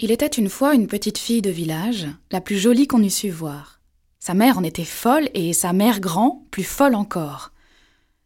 [0.00, 3.30] Il était une fois une petite fille de village, la plus jolie qu'on eût su
[3.30, 3.80] voir.
[4.18, 7.52] Sa mère en était folle et sa mère grand, plus folle encore.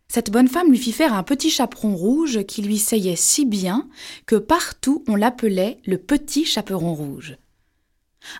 [0.09, 3.87] Cette bonne femme lui fit faire un petit chaperon rouge qui lui seyait si bien
[4.25, 7.37] que partout on l'appelait le petit chaperon rouge.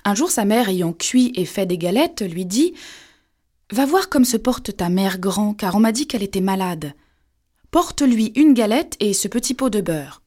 [0.07, 2.73] Un jour sa mère ayant cuit et fait des galettes lui dit
[3.71, 6.95] Va voir comme se porte ta mère grand, car on m'a dit qu'elle était malade.
[7.71, 10.23] Porte-lui une galette et ce petit pot de beurre.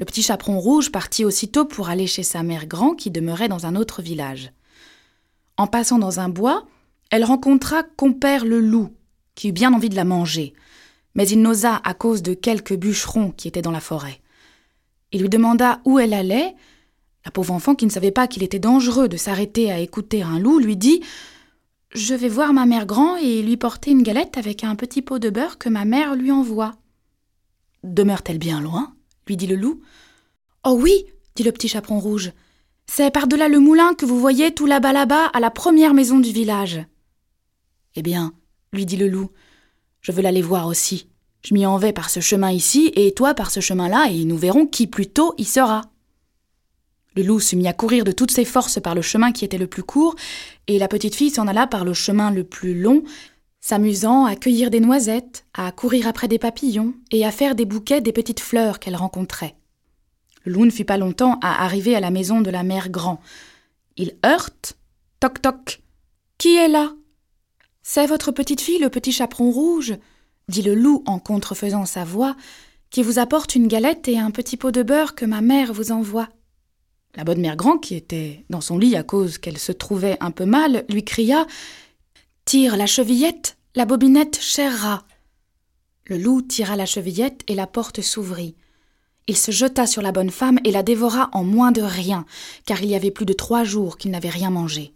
[0.00, 3.66] Le petit chaperon rouge partit aussitôt pour aller chez sa mère grand qui demeurait dans
[3.66, 4.50] un autre village.
[5.58, 6.66] En passant dans un bois,
[7.10, 8.94] elle rencontra compère le loup,
[9.34, 10.54] qui eut bien envie de la manger,
[11.14, 14.22] mais il n'osa à cause de quelques bûcherons qui étaient dans la forêt.
[15.12, 16.54] Il lui demanda où elle allait.
[17.26, 20.38] La pauvre enfant, qui ne savait pas qu'il était dangereux de s'arrêter à écouter un
[20.38, 21.02] loup, lui dit
[21.92, 25.18] Je vais voir ma mère grand et lui porter une galette avec un petit pot
[25.18, 26.72] de beurre que ma mère lui envoie.
[27.84, 28.94] Demeure-t-elle bien loin?
[29.30, 29.80] Lui dit le loup.
[30.64, 32.32] Oh oui, dit le petit chaperon rouge.
[32.86, 36.32] C'est par-delà le moulin que vous voyez tout là-bas là-bas à la première maison du
[36.32, 36.84] village.
[37.94, 38.32] Eh bien,
[38.72, 39.30] lui dit le loup,
[40.00, 41.06] je veux l'aller voir aussi.
[41.42, 44.36] Je m'y en vais par ce chemin ici, et toi par ce chemin-là, et nous
[44.36, 45.82] verrons qui plus tôt y sera.
[47.14, 49.58] Le loup se mit à courir de toutes ses forces par le chemin qui était
[49.58, 50.16] le plus court,
[50.66, 53.04] et la petite fille s'en alla par le chemin le plus long,
[53.60, 58.00] s'amusant à cueillir des noisettes, à courir après des papillons et à faire des bouquets
[58.00, 59.54] des petites fleurs qu'elle rencontrait.
[60.46, 63.20] Loup ne fut pas longtemps à arriver à la maison de la mère Grand.
[63.96, 64.76] Il heurte.
[65.20, 65.82] Toc toc.
[66.38, 66.94] Qui est là?
[67.82, 69.94] C'est votre petite fille, le petit chaperon rouge,
[70.48, 72.36] dit le loup en contrefaisant sa voix,
[72.88, 75.92] qui vous apporte une galette et un petit pot de beurre que ma mère vous
[75.92, 76.28] envoie.
[77.16, 80.30] La bonne mère Grand, qui était dans son lit à cause qu'elle se trouvait un
[80.30, 81.46] peu mal, lui cria
[82.50, 85.04] Tire la chevillette, la bobinette cherra.
[86.06, 88.56] Le loup tira la chevillette et la porte s'ouvrit.
[89.28, 92.26] Il se jeta sur la bonne femme et la dévora en moins de rien,
[92.66, 94.92] car il y avait plus de trois jours qu'il n'avait rien mangé.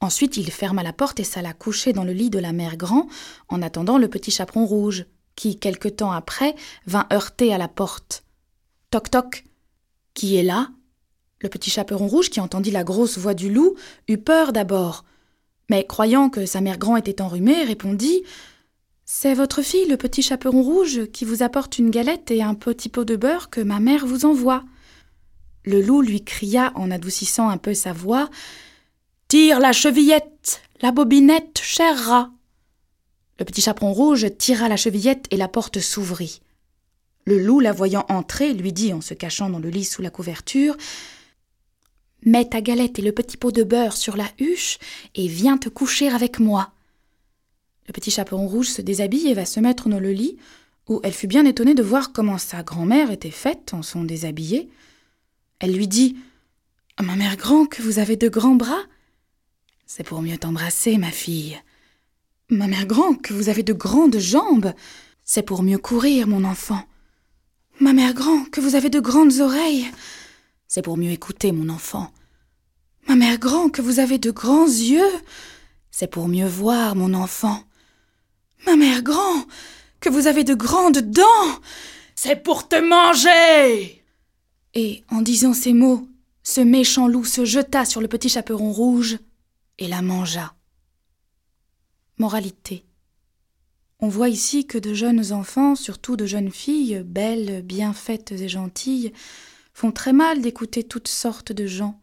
[0.00, 3.08] Ensuite il ferma la porte et s'alla coucher dans le lit de la mère Grand,
[3.50, 5.04] en attendant le petit chaperon rouge,
[5.36, 6.54] qui, quelque temps après,
[6.86, 8.24] vint heurter à la porte.
[8.90, 9.44] Toc toc.
[10.14, 10.70] Qui est là?
[11.40, 13.74] Le petit chaperon rouge, qui entendit la grosse voix du loup,
[14.08, 15.04] eut peur d'abord,
[15.68, 18.22] mais croyant que sa mère grand était enrhumée, répondit
[19.04, 22.88] C'est votre fille, le petit chaperon rouge, qui vous apporte une galette et un petit
[22.88, 24.64] pot de beurre que ma mère vous envoie.
[25.64, 28.30] Le loup lui cria en adoucissant un peu sa voix
[29.28, 32.30] Tire la chevillette, la bobinette, cher rat.
[33.38, 36.40] Le petit chaperon rouge tira la chevillette et la porte s'ouvrit.
[37.26, 40.08] Le loup, la voyant entrer, lui dit en se cachant dans le lit sous la
[40.08, 40.76] couverture
[42.24, 44.78] Mets ta galette et le petit pot de beurre sur la huche
[45.14, 46.72] et viens te coucher avec moi.
[47.86, 50.36] Le petit chaperon rouge se déshabille et va se mettre dans le lit,
[50.88, 54.68] où elle fut bien étonnée de voir comment sa grand-mère était faite en son déshabillé.
[55.60, 56.16] Elle lui dit
[57.00, 58.82] Ma mère grand, que vous avez de grands bras
[59.86, 61.58] C'est pour mieux t'embrasser, ma fille.
[62.50, 64.72] Ma mère grand, que vous avez de grandes jambes
[65.24, 66.82] C'est pour mieux courir, mon enfant.
[67.80, 69.86] Ma mère grand, que vous avez de grandes oreilles
[70.68, 72.12] c'est pour mieux écouter, mon enfant.
[73.08, 75.12] Ma mère grand, que vous avez de grands yeux.
[75.90, 77.64] C'est pour mieux voir, mon enfant.
[78.66, 79.46] Ma mère grand,
[79.98, 81.60] que vous avez de grandes dents.
[82.14, 84.04] C'est pour te manger.
[84.74, 86.06] Et en disant ces mots,
[86.42, 89.18] ce méchant loup se jeta sur le petit chaperon rouge
[89.78, 90.54] et la mangea.
[92.18, 92.84] Moralité.
[94.00, 98.48] On voit ici que de jeunes enfants, surtout de jeunes filles, belles, bien faites et
[98.48, 99.12] gentilles,
[99.78, 102.00] font très mal d'écouter toutes sortes de gens,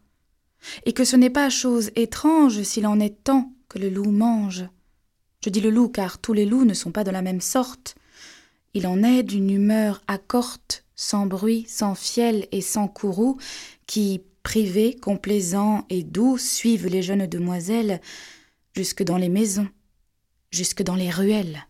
[0.85, 4.63] et que ce n'est pas chose étrange s'il en est tant que le loup mange.
[5.43, 7.95] Je dis le loup car tous les loups ne sont pas de la même sorte.
[8.75, 13.37] Il en est d'une humeur accorte, sans bruit, sans fiel et sans courroux,
[13.87, 17.99] qui, privés, complaisants et doux, suivent les jeunes demoiselles
[18.73, 19.67] jusque dans les maisons,
[20.49, 21.67] jusque dans les ruelles.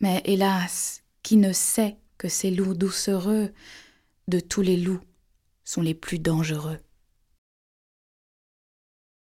[0.00, 3.50] Mais hélas, qui ne sait que ces loups doucereux
[4.28, 5.00] de tous les loups
[5.64, 6.78] sont les plus dangereux.